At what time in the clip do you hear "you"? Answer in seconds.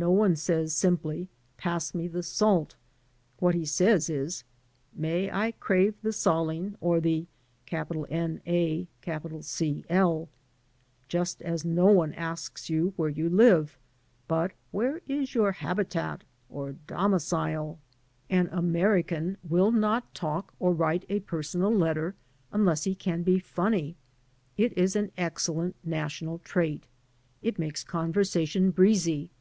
12.70-12.92, 13.08-13.28